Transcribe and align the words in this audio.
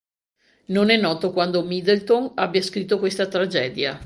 Non 0.69 0.89
è 0.89 0.97
noto 0.97 1.31
quando 1.31 1.61
Middleton 1.63 2.31
abbia 2.33 2.63
scritto 2.63 2.97
questa 2.97 3.27
tragedia. 3.27 3.99